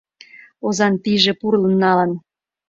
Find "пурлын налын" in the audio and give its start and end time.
1.39-2.11